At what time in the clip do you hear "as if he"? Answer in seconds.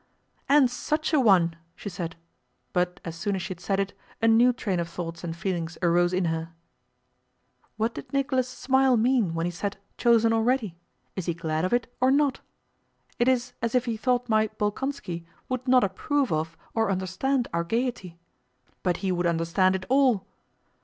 13.61-13.95